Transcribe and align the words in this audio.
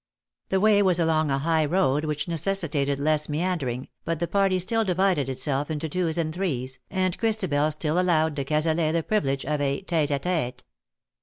The 0.49 0.59
way 0.59 0.81
was 0.81 0.99
along 0.99 1.29
a 1.29 1.37
high 1.37 1.63
road, 1.63 2.05
which 2.05 2.27
necessitated 2.27 2.99
less 2.99 3.29
meandering, 3.29 3.87
but 4.03 4.17
the 4.19 4.27
party 4.27 4.57
still 4.57 4.83
divided 4.83 5.29
itself 5.29 5.69
into 5.69 5.87
twos 5.87 6.17
and 6.17 6.33
threes, 6.33 6.79
and 6.89 7.15
Christabel 7.19 7.69
still 7.69 7.99
allowed 7.99 8.33
de 8.33 8.43
Cazalet 8.43 8.93
the 8.93 9.03
privilege 9.03 9.45
of 9.45 9.61
a 9.61 9.81
tete 9.81 10.09
a 10.09 10.17
tete. 10.17 10.63